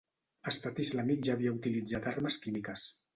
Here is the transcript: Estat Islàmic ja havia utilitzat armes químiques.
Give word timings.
Estat 0.51 0.79
Islàmic 0.83 1.21
ja 1.27 1.35
havia 1.37 1.51
utilitzat 1.57 2.09
armes 2.13 2.39
químiques. 2.47 2.87